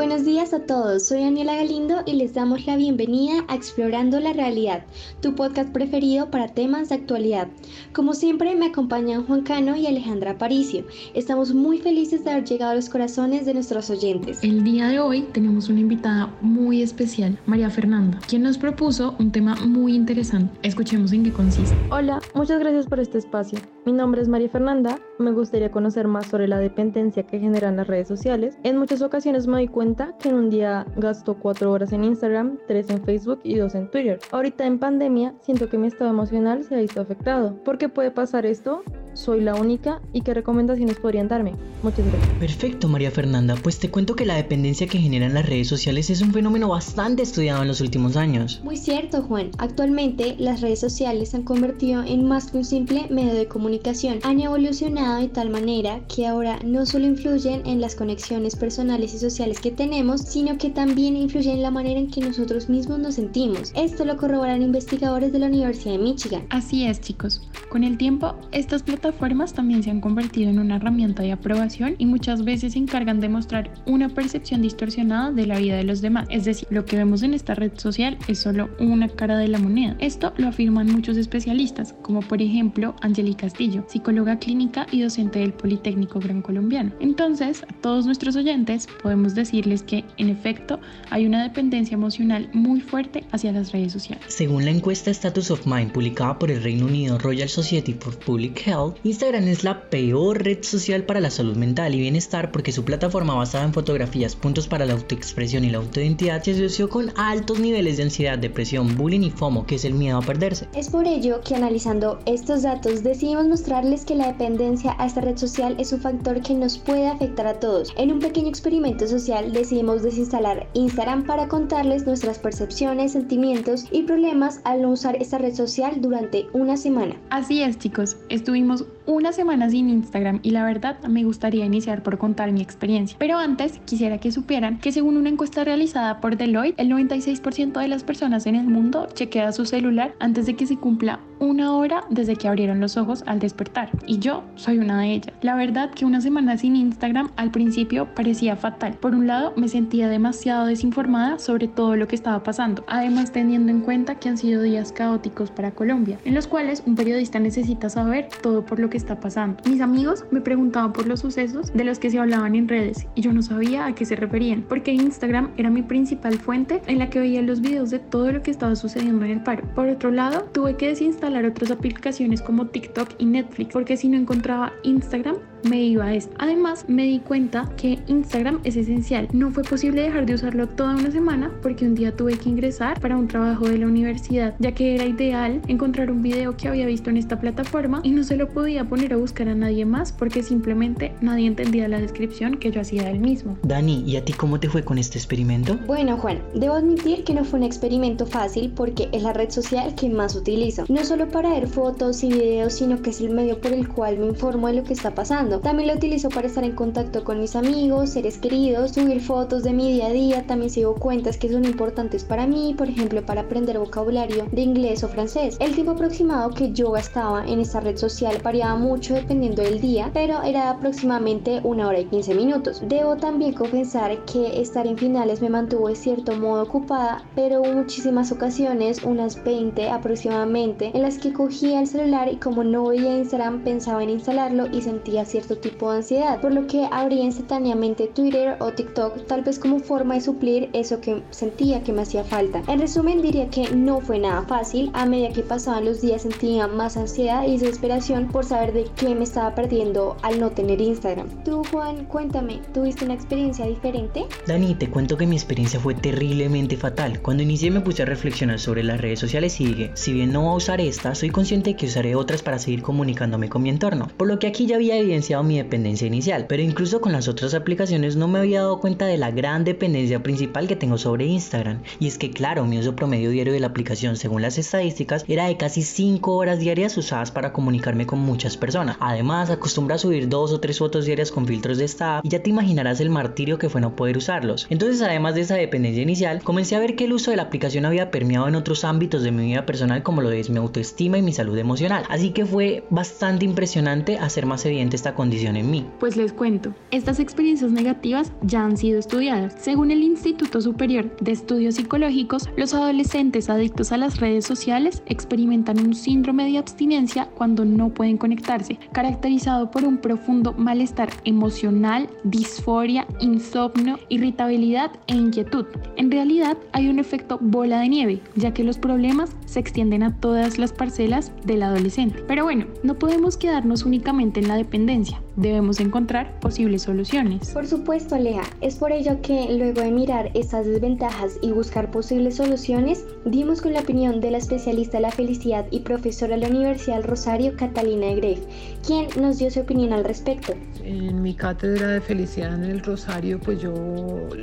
[0.00, 4.32] buenos días a todos, soy Daniela Galindo y les damos la bienvenida a Explorando la
[4.32, 4.82] Realidad,
[5.20, 7.48] tu podcast preferido para temas de actualidad.
[7.92, 10.86] Como siempre me acompañan Juan Cano y Alejandra Paricio.
[11.12, 14.42] Estamos muy felices de haber llegado a los corazones de nuestros oyentes.
[14.42, 19.30] El día de hoy tenemos una invitada muy especial, María Fernanda, quien nos propuso un
[19.30, 20.58] tema muy interesante.
[20.62, 21.76] Escuchemos en qué consiste.
[21.90, 23.58] Hola, muchas gracias por este espacio.
[23.84, 27.86] Mi nombre es María Fernanda, me gustaría conocer más sobre la dependencia que generan las
[27.86, 28.56] redes sociales.
[28.62, 32.58] En muchas ocasiones me doy cuenta que en un día gasto cuatro horas en Instagram,
[32.66, 34.18] tres en Facebook y dos en Twitter.
[34.30, 37.54] Ahorita en pandemia siento que mi estado emocional se ha visto afectado.
[37.64, 38.82] ¿Por qué puede pasar esto?
[39.14, 41.54] soy la única y qué recomendaciones podrían darme.
[41.82, 42.34] Muchas gracias.
[42.38, 43.54] Perfecto, María Fernanda.
[43.62, 47.22] Pues te cuento que la dependencia que generan las redes sociales es un fenómeno bastante
[47.22, 48.60] estudiado en los últimos años.
[48.64, 49.50] Muy cierto, Juan.
[49.58, 54.18] Actualmente las redes sociales se han convertido en más que un simple medio de comunicación.
[54.22, 59.18] Han evolucionado de tal manera que ahora no solo influyen en las conexiones personales y
[59.18, 63.14] sociales que tenemos, sino que también influyen en la manera en que nosotros mismos nos
[63.14, 63.72] sentimos.
[63.74, 66.42] Esto lo corroboran investigadores de la Universidad de Michigan.
[66.50, 67.48] Así es, chicos.
[67.70, 72.04] Con el tiempo, estas plataformas también se han convertido en una herramienta de aprobación y
[72.04, 76.28] muchas veces se encargan de mostrar una percepción distorsionada de la vida de los demás.
[76.28, 79.58] Es decir, lo que vemos en esta red social es solo una cara de la
[79.58, 79.96] moneda.
[79.98, 85.54] Esto lo afirman muchos especialistas, como por ejemplo Angeli Castillo, psicóloga clínica y docente del
[85.54, 86.92] Politécnico Gran Colombiano.
[87.00, 90.80] Entonces, a todos nuestros oyentes podemos decirles que, en efecto,
[91.10, 94.24] hay una dependencia emocional muy fuerte hacia las redes sociales.
[94.28, 98.66] Según la encuesta Status of Mind publicada por el Reino Unido Royal Society for Public
[98.66, 102.84] Health, Instagram es la peor red social para la salud mental y bienestar porque su
[102.84, 107.60] plataforma basada en fotografías, puntos para la autoexpresión y la autoidentidad se asoció con altos
[107.60, 110.68] niveles de ansiedad, depresión, bullying y FOMO, que es el miedo a perderse.
[110.74, 115.36] Es por ello que analizando estos datos decidimos mostrarles que la dependencia a esta red
[115.36, 117.92] social es un factor que nos puede afectar a todos.
[117.96, 124.60] En un pequeño experimento social decidimos desinstalar Instagram para contarles nuestras percepciones, sentimientos y problemas
[124.64, 127.16] al no usar esta red social durante una semana.
[127.30, 132.18] Así es chicos, estuvimos una semana sin Instagram y la verdad me gustaría iniciar por
[132.18, 133.16] contar mi experiencia.
[133.18, 137.88] Pero antes quisiera que supieran que según una encuesta realizada por Deloitte, el 96% de
[137.88, 142.04] las personas en el mundo chequea su celular antes de que se cumpla una hora
[142.10, 143.90] desde que abrieron los ojos al despertar.
[144.06, 145.34] Y yo soy una de ellas.
[145.40, 148.94] La verdad que una semana sin Instagram al principio parecía fatal.
[148.94, 152.84] Por un lado me sentía demasiado desinformada sobre todo lo que estaba pasando.
[152.86, 156.94] Además teniendo en cuenta que han sido días caóticos para Colombia, en los cuales un
[156.94, 159.62] periodista necesita saber todo por lo que está pasando.
[159.68, 163.22] Mis amigos me preguntaban por los sucesos de los que se hablaban en redes y
[163.22, 167.10] yo no sabía a qué se referían, porque Instagram era mi principal fuente en la
[167.10, 169.64] que veía los videos de todo lo que estaba sucediendo en el paro.
[169.74, 174.16] Por otro lado, tuve que desinstalar otras aplicaciones como TikTok y Netflix, porque si no
[174.16, 176.34] encontraba Instagram, me iba a esto.
[176.38, 179.28] Además, me di cuenta que Instagram es esencial.
[179.32, 183.00] No fue posible dejar de usarlo toda una semana porque un día tuve que ingresar
[183.00, 186.86] para un trabajo de la universidad, ya que era ideal encontrar un video que había
[186.86, 190.12] visto en esta plataforma y no se lo podía poner a buscar a nadie más
[190.12, 193.58] porque simplemente nadie entendía la descripción que yo hacía del mismo.
[193.62, 195.78] Dani, ¿y a ti cómo te fue con este experimento?
[195.86, 199.94] Bueno, Juan, debo admitir que no fue un experimento fácil porque es la red social
[199.94, 200.84] que más utilizo.
[200.88, 204.18] No solo para ver fotos y videos, sino que es el medio por el cual
[204.18, 207.40] me informo de lo que está pasando también lo utilizo para estar en contacto con
[207.40, 211.50] mis amigos, seres queridos, subir fotos de mi día a día, también sigo cuentas que
[211.50, 215.56] son importantes para mí, por ejemplo para aprender vocabulario de inglés o francés.
[215.58, 220.10] El tiempo aproximado que yo gastaba en esta red social variaba mucho dependiendo del día,
[220.14, 222.82] pero era aproximadamente una hora y 15 minutos.
[222.86, 227.72] Debo también confesar que estar en finales me mantuvo de cierto modo ocupada, pero hubo
[227.72, 233.18] muchísimas ocasiones, unas 20 aproximadamente, en las que cogía el celular y como no veía
[233.18, 238.06] Instagram pensaba en instalarlo y sentía cierto tipo de ansiedad, por lo que abría instantáneamente
[238.06, 242.24] Twitter o TikTok, tal vez como forma de suplir eso que sentía que me hacía
[242.24, 242.62] falta.
[242.66, 246.66] En resumen, diría que no fue nada fácil, a medida que pasaban los días sentía
[246.66, 251.28] más ansiedad y desesperación por saber de qué me estaba perdiendo al no tener Instagram.
[251.44, 254.26] Tú, Juan, cuéntame, ¿tuviste una experiencia diferente?
[254.46, 257.20] Dani, te cuento que mi experiencia fue terriblemente fatal.
[257.20, 260.42] Cuando inicié me puse a reflexionar sobre las redes sociales y dije, si bien no
[260.42, 264.08] voy a usar esta, soy consciente que usaré otras para seguir comunicándome con mi entorno.
[264.16, 267.54] Por lo que aquí ya había evidencia mi dependencia inicial, pero incluso con las otras
[267.54, 271.82] aplicaciones no me había dado cuenta de la gran dependencia principal que tengo sobre Instagram.
[272.00, 275.46] Y es que claro, mi uso promedio diario de la aplicación según las estadísticas era
[275.46, 278.96] de casi 5 horas diarias usadas para comunicarme con muchas personas.
[279.00, 282.42] Además, acostumbra a subir dos o tres fotos diarias con filtros de estado y ya
[282.42, 284.66] te imaginarás el martirio que fue no poder usarlos.
[284.68, 287.84] Entonces, además de esa dependencia inicial, comencé a ver que el uso de la aplicación
[287.84, 291.22] había permeado en otros ámbitos de mi vida personal como lo es mi autoestima y
[291.22, 292.04] mi salud emocional.
[292.08, 295.84] Así que fue bastante impresionante hacer más evidente esta condición en mí.
[295.98, 299.54] Pues les cuento, estas experiencias negativas ya han sido estudiadas.
[299.58, 305.78] Según el Instituto Superior de Estudios Psicológicos, los adolescentes adictos a las redes sociales experimentan
[305.78, 313.06] un síndrome de abstinencia cuando no pueden conectarse, caracterizado por un profundo malestar emocional, disforia,
[313.20, 315.66] insomnio, irritabilidad e inquietud.
[315.96, 320.16] En realidad hay un efecto bola de nieve, ya que los problemas se extienden a
[320.16, 322.24] todas las parcelas del adolescente.
[322.26, 325.29] Pero bueno, no podemos quedarnos únicamente en la dependencia, друзья.
[325.36, 327.50] Debemos encontrar posibles soluciones.
[327.50, 332.36] Por supuesto, Aleja, es por ello que luego de mirar estas desventajas y buscar posibles
[332.36, 336.48] soluciones, dimos con la opinión de la especialista de la felicidad y profesora de la
[336.48, 338.40] Universidad Rosario, Catalina Greff,
[338.86, 340.54] quien nos dio su opinión al respecto.
[340.84, 343.72] En mi cátedra de felicidad en el Rosario, pues yo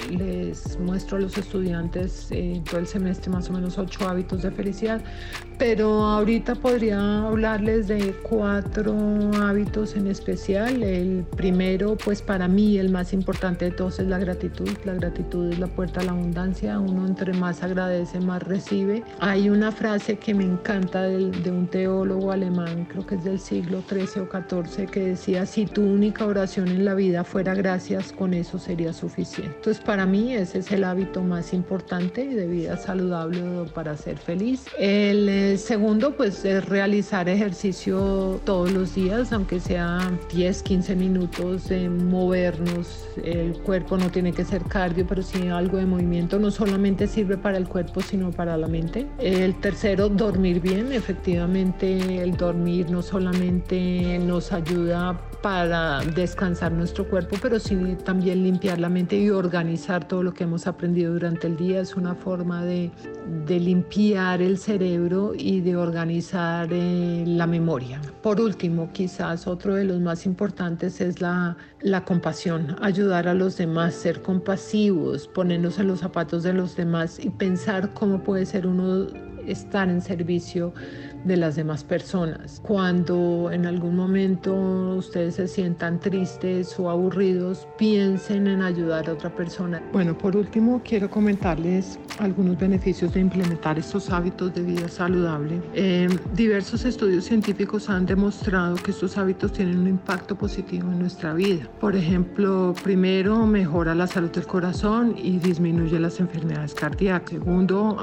[0.10, 4.52] les muestro a los estudiantes en todo el semestre más o menos ocho hábitos de
[4.52, 5.02] felicidad,
[5.58, 8.96] pero ahorita podría hablarles de cuatro
[9.42, 10.77] hábitos en especial.
[10.84, 14.70] El primero, pues para mí el más importante de todos es la gratitud.
[14.86, 16.80] La gratitud es la puerta a la abundancia.
[16.80, 19.04] Uno entre más agradece, más recibe.
[19.20, 23.40] Hay una frase que me encanta de, de un teólogo alemán, creo que es del
[23.40, 28.12] siglo XIII o XIV, que decía, si tu única oración en la vida fuera gracias,
[28.12, 29.54] con eso sería suficiente.
[29.56, 33.42] Entonces para mí ese es el hábito más importante de vida saludable
[33.74, 34.66] para ser feliz.
[34.78, 41.70] El eh, segundo, pues es realizar ejercicio todos los días, aunque sea 10, 15 minutos
[41.70, 43.06] de movernos.
[43.24, 46.40] El cuerpo no tiene que ser cardio, pero sí algo de movimiento.
[46.40, 49.08] No solamente sirve para el cuerpo, sino para la mente.
[49.18, 50.92] El tercero, dormir bien.
[50.92, 58.80] Efectivamente, el dormir no solamente nos ayuda para descansar nuestro cuerpo, pero sí también limpiar
[58.80, 61.80] la mente y organizar todo lo que hemos aprendido durante el día.
[61.80, 62.92] Es una forma de,
[63.46, 68.02] de limpiar el cerebro y de organizar eh, la memoria.
[68.22, 73.58] Por último, quizás otro de los más importantes es la, la compasión, ayudar a los
[73.58, 78.66] demás, ser compasivos, ponernos en los zapatos de los demás y pensar cómo puede ser
[78.66, 79.08] uno
[79.46, 80.74] estar en servicio
[81.28, 82.62] de las demás personas.
[82.66, 84.54] Cuando en algún momento
[84.96, 89.82] ustedes se sientan tristes o aburridos, piensen en ayudar a otra persona.
[89.92, 95.62] Bueno, por último, quiero comentarles algunos beneficios de implementar estos hábitos de vida saludable.
[95.74, 101.34] Eh, diversos estudios científicos han demostrado que estos hábitos tienen un impacto positivo en nuestra
[101.34, 101.70] vida.
[101.80, 107.32] Por ejemplo, primero, mejora la salud del corazón y disminuye las enfermedades cardíacas.
[107.32, 107.98] Segundo,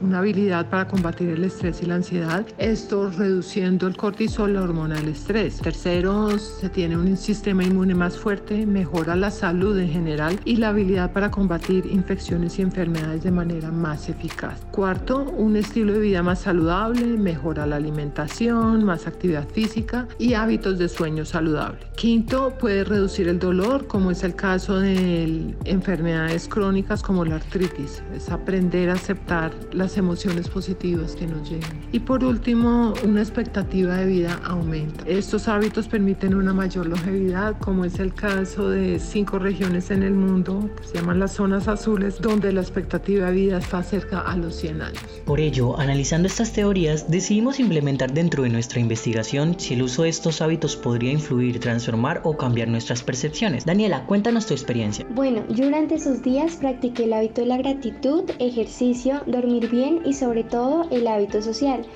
[0.00, 4.94] una habilidad para combatir el estrés y la ansiedad esto reduciendo el cortisol, la hormona
[4.94, 5.56] del estrés.
[5.56, 10.68] Tercero, se tiene un sistema inmune más fuerte, mejora la salud en general y la
[10.68, 14.60] habilidad para combatir infecciones y enfermedades de manera más eficaz.
[14.70, 20.78] Cuarto, un estilo de vida más saludable, mejora la alimentación, más actividad física y hábitos
[20.78, 21.80] de sueño saludable.
[21.96, 28.02] Quinto, puede reducir el dolor, como es el caso de enfermedades crónicas como la artritis.
[28.14, 31.80] Es aprender a aceptar las emociones positivas que nos llegan.
[31.90, 35.04] Y por último, una expectativa de vida aumenta.
[35.06, 40.14] Estos hábitos permiten una mayor longevidad, como es el caso de cinco regiones en el
[40.14, 44.36] mundo, que se llaman las zonas azules, donde la expectativa de vida está cerca a
[44.36, 45.02] los 100 años.
[45.24, 50.08] Por ello, analizando estas teorías, decidimos implementar dentro de nuestra investigación si el uso de
[50.08, 53.64] estos hábitos podría influir, transformar o cambiar nuestras percepciones.
[53.64, 55.06] Daniela, cuéntanos tu experiencia.
[55.10, 60.14] Bueno, yo durante esos días practiqué el hábito de la gratitud, ejercicio, dormir bien y
[60.14, 61.86] sobre todo el hábito social.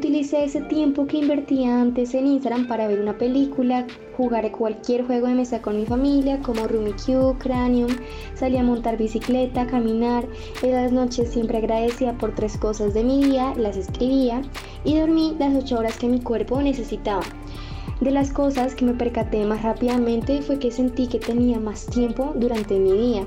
[0.00, 5.26] Utilicé ese tiempo que invertía antes en Instagram para ver una película, jugar cualquier juego
[5.26, 7.90] de mesa con mi familia como Rummikub, Cranium,
[8.34, 10.26] salí a montar bicicleta, caminar,
[10.62, 14.40] en las noches siempre agradecía por tres cosas de mi día, las escribía
[14.86, 17.20] y dormí las ocho horas que mi cuerpo necesitaba.
[18.00, 22.32] De las cosas que me percaté más rápidamente fue que sentí que tenía más tiempo
[22.34, 23.26] durante mi día.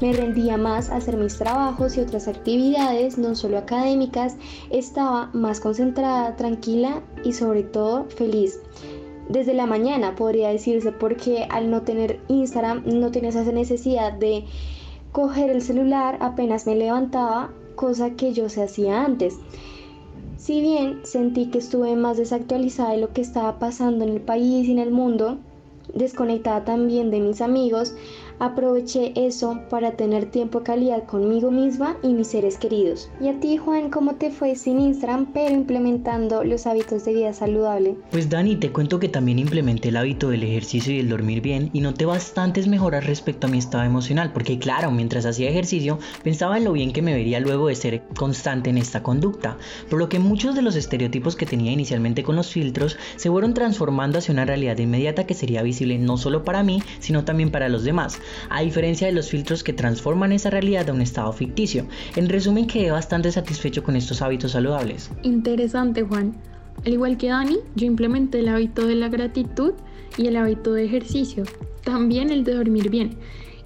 [0.00, 4.36] Me rendía más a hacer mis trabajos y otras actividades, no solo académicas,
[4.70, 8.60] estaba más concentrada, tranquila y sobre todo feliz.
[9.28, 14.44] Desde la mañana podría decirse porque al no tener Instagram no tenía esa necesidad de
[15.12, 19.38] coger el celular apenas me levantaba, cosa que yo se hacía antes.
[20.44, 24.68] Si bien sentí que estuve más desactualizada de lo que estaba pasando en el país
[24.68, 25.38] y en el mundo,
[25.94, 27.94] desconectada también de mis amigos,
[28.38, 33.10] aproveché eso para tener tiempo de calidad conmigo misma y mis seres queridos.
[33.20, 37.32] Y a ti, Juan, ¿cómo te fue sin Instagram, pero implementando los hábitos de vida
[37.32, 37.96] saludable?
[38.10, 41.70] Pues Dani, te cuento que también implementé el hábito del ejercicio y el dormir bien
[41.72, 46.58] y noté bastantes mejoras respecto a mi estado emocional, porque claro, mientras hacía ejercicio pensaba
[46.58, 49.56] en lo bien que me vería luego de ser constante en esta conducta,
[49.88, 53.54] por lo que muchos de los estereotipos que tenía inicialmente con los filtros se fueron
[53.54, 57.68] transformando hacia una realidad inmediata que sería visible no solo para mí, sino también para
[57.68, 58.18] los demás,
[58.50, 61.86] a diferencia de los filtros que transforman esa realidad a un estado ficticio.
[62.16, 65.10] En resumen, quedé bastante satisfecho con estos hábitos saludables.
[65.22, 66.34] Interesante, Juan.
[66.84, 69.72] Al igual que Dani, yo implementé el hábito de la gratitud
[70.18, 71.44] y el hábito de ejercicio,
[71.82, 73.16] también el de dormir bien.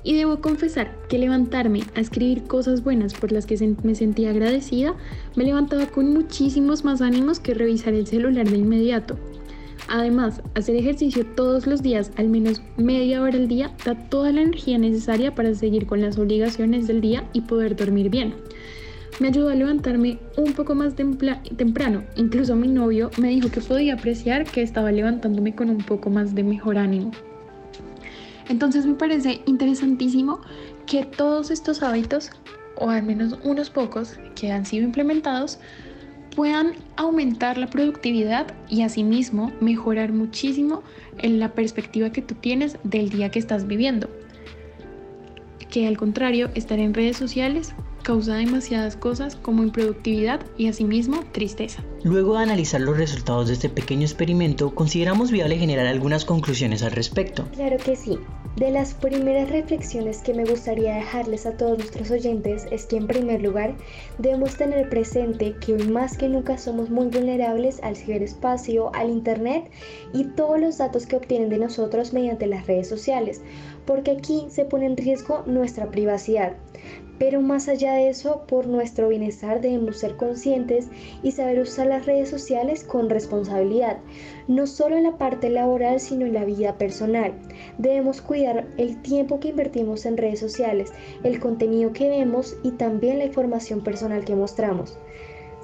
[0.04, 4.94] Y debo confesar que levantarme a escribir cosas buenas por las que me sentía agradecida
[5.34, 9.18] me levantaba con muchísimos más ánimos que revisar el celular de inmediato.
[9.88, 14.42] Además, hacer ejercicio todos los días, al menos media hora al día, da toda la
[14.42, 18.34] energía necesaria para seguir con las obligaciones del día y poder dormir bien.
[19.18, 22.04] Me ayudó a levantarme un poco más temprano.
[22.16, 26.34] Incluso mi novio me dijo que podía apreciar que estaba levantándome con un poco más
[26.34, 27.10] de mejor ánimo.
[28.48, 30.40] Entonces me parece interesantísimo
[30.86, 32.30] que todos estos hábitos,
[32.76, 35.58] o al menos unos pocos que han sido implementados,
[36.34, 40.82] puedan aumentar la productividad y asimismo mejorar muchísimo
[41.18, 44.08] en la perspectiva que tú tienes del día que estás viviendo.
[45.70, 51.82] Que al contrario, estar en redes sociales causa demasiadas cosas como improductividad y asimismo tristeza.
[52.04, 56.92] Luego de analizar los resultados de este pequeño experimento, consideramos viable generar algunas conclusiones al
[56.92, 57.46] respecto.
[57.54, 58.18] Claro que sí.
[58.58, 63.06] De las primeras reflexiones que me gustaría dejarles a todos nuestros oyentes es que en
[63.06, 63.76] primer lugar
[64.18, 69.70] debemos tener presente que hoy más que nunca somos muy vulnerables al ciberespacio, al internet
[70.12, 73.42] y todos los datos que obtienen de nosotros mediante las redes sociales,
[73.88, 76.52] porque aquí se pone en riesgo nuestra privacidad.
[77.18, 80.88] Pero más allá de eso, por nuestro bienestar debemos ser conscientes
[81.22, 83.96] y saber usar las redes sociales con responsabilidad,
[84.46, 87.32] no solo en la parte laboral, sino en la vida personal.
[87.78, 90.92] Debemos cuidar el tiempo que invertimos en redes sociales,
[91.24, 94.98] el contenido que vemos y también la información personal que mostramos.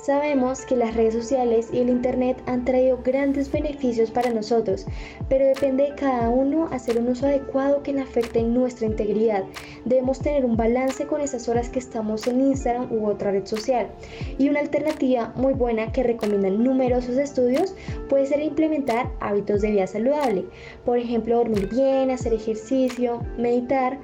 [0.05, 4.85] Sabemos que las redes sociales y el Internet han traído grandes beneficios para nosotros,
[5.31, 9.45] pero depende de cada uno hacer un uso adecuado que no afecte nuestra integridad.
[9.87, 13.89] Debemos tener un balance con esas horas que estamos en Instagram u otra red social.
[14.37, 17.75] Y una alternativa muy buena que recomiendan numerosos estudios
[18.11, 20.45] puede ser implementar hábitos de vida saludable.
[20.85, 23.99] Por ejemplo, dormir bien, hacer ejercicio, meditar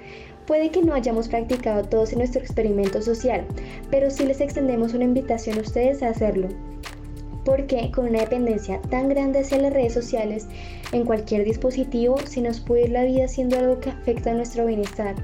[0.51, 3.47] Puede que no hayamos practicado todos en nuestro experimento social,
[3.89, 6.49] pero sí les extendemos una invitación a ustedes a hacerlo.
[7.45, 10.49] Porque con una dependencia tan grande hacia las redes sociales,
[10.91, 14.67] en cualquier dispositivo, se nos puede ir la vida haciendo algo que afecta a nuestro
[14.67, 15.15] bienestar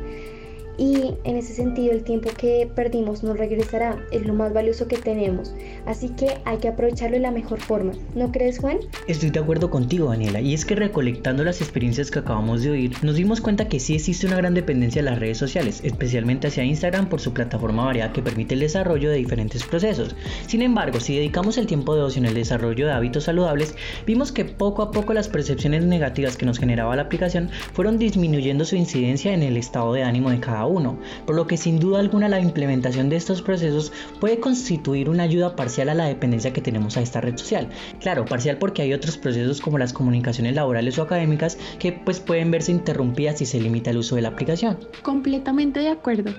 [0.79, 4.97] y en ese sentido el tiempo que perdimos nos regresará, es lo más valioso que
[4.97, 5.55] tenemos,
[5.87, 8.79] así que hay que aprovecharlo de la mejor forma, ¿no crees Juan?
[9.07, 12.93] Estoy de acuerdo contigo Daniela, y es que recolectando las experiencias que acabamos de oír,
[13.03, 16.65] nos dimos cuenta que sí existe una gran dependencia de las redes sociales, especialmente hacia
[16.65, 20.15] Instagram por su plataforma variada que permite el desarrollo de diferentes procesos.
[20.47, 23.75] Sin embargo, si dedicamos el tiempo de ocio en el desarrollo de hábitos saludables,
[24.07, 28.65] vimos que poco a poco las percepciones negativas que nos generaba la aplicación fueron disminuyendo
[28.65, 32.01] su incidencia en el estado de ánimo de cada uno, por lo que sin duda
[32.01, 36.61] alguna la implementación de estos procesos puede constituir una ayuda parcial a la dependencia que
[36.61, 37.69] tenemos a esta red social.
[38.01, 42.51] Claro, parcial porque hay otros procesos como las comunicaciones laborales o académicas que pues pueden
[42.51, 44.79] verse interrumpidas si se limita el uso de la aplicación.
[45.03, 46.33] Completamente de acuerdo.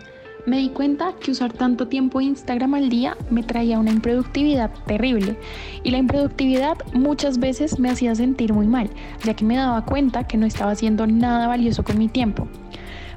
[0.47, 5.35] Me di cuenta que usar tanto tiempo Instagram al día me traía una improductividad terrible
[5.83, 8.89] y la improductividad muchas veces me hacía sentir muy mal,
[9.25, 12.47] ya que me daba cuenta que no estaba haciendo nada valioso con mi tiempo.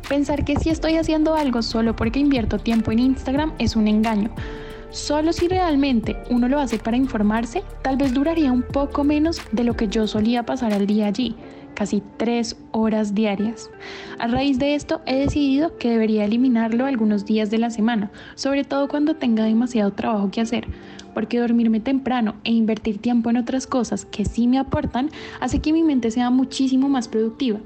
[0.09, 4.31] Pensar que si estoy haciendo algo solo porque invierto tiempo en Instagram es un engaño.
[4.91, 9.63] Solo si realmente uno lo hace para informarse, tal vez duraría un poco menos de
[9.63, 11.37] lo que yo solía pasar al día allí,
[11.75, 13.71] casi tres horas diarias.
[14.19, 18.65] A raíz de esto he decidido que debería eliminarlo algunos días de la semana, sobre
[18.65, 20.67] todo cuando tenga demasiado trabajo que hacer,
[21.15, 25.73] porque dormirme temprano e invertir tiempo en otras cosas que sí me aportan hace que
[25.73, 27.61] mi mente sea muchísimo más productiva.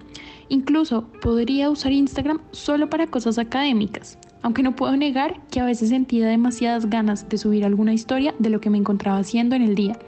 [0.48, 5.88] Incluso podría usar Instagram solo para cosas académicas, aunque no puedo negar que a veces
[5.88, 9.74] sentía demasiadas ganas de subir alguna historia de lo que me encontraba haciendo en el
[9.74, 9.98] día.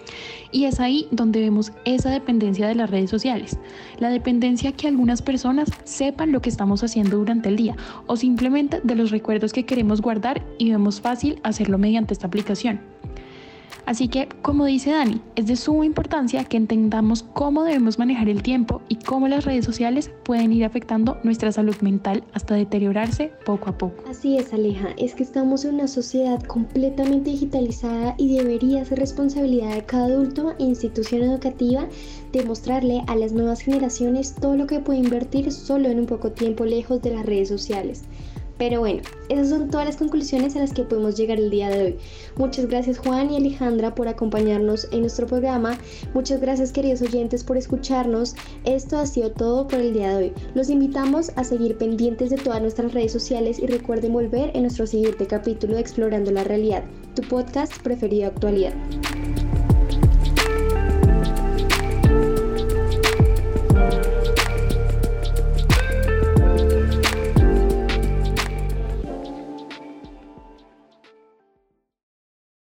[0.52, 3.58] Y es ahí donde vemos esa dependencia de las redes sociales,
[3.98, 7.76] la dependencia que algunas personas sepan lo que estamos haciendo durante el día
[8.06, 12.95] o simplemente de los recuerdos que queremos guardar y vemos fácil hacerlo mediante esta aplicación.
[13.86, 18.42] Así que, como dice Dani, es de suma importancia que entendamos cómo debemos manejar el
[18.42, 23.70] tiempo y cómo las redes sociales pueden ir afectando nuestra salud mental hasta deteriorarse poco
[23.70, 24.02] a poco.
[24.10, 29.74] Así es, Aleja, es que estamos en una sociedad completamente digitalizada y debería ser responsabilidad
[29.74, 31.86] de cada adulto e institución educativa
[32.32, 36.64] demostrarle a las nuevas generaciones todo lo que puede invertir solo en un poco tiempo
[36.64, 38.02] lejos de las redes sociales
[38.58, 41.82] Pero bueno, esas son todas las conclusiones a las que podemos llegar el día de
[41.82, 41.96] hoy.
[42.36, 45.78] Muchas gracias Juan y Alejandra por acompañarnos en nuestro programa.
[46.14, 48.34] Muchas gracias queridos oyentes por escucharnos.
[48.64, 50.32] Esto ha sido todo por el día de hoy.
[50.54, 54.86] Los invitamos a seguir pendientes de todas nuestras redes sociales y recuerden volver en nuestro
[54.86, 56.84] siguiente capítulo de Explorando la Realidad,
[57.14, 58.74] tu podcast preferido actualidad.